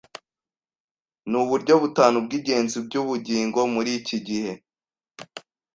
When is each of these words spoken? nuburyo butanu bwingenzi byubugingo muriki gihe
nuburyo 1.29 1.73
butanu 1.81 2.17
bwingenzi 2.25 2.77
byubugingo 2.85 3.59
muriki 3.73 4.17
gihe 4.27 4.53